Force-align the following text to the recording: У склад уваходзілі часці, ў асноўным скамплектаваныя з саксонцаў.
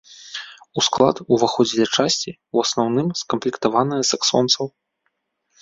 У 0.81 0.83
склад 0.87 1.21
уваходзілі 1.35 1.85
часці, 1.95 2.31
ў 2.55 2.57
асноўным 2.69 3.07
скамплектаваныя 3.21 4.01
з 4.07 4.15
саксонцаў. 4.15 4.65